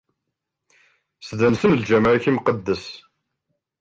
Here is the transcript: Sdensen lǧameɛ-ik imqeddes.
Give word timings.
Sdensen 1.27 1.71
lǧameɛ-ik 1.79 2.25
imqeddes. 2.31 2.85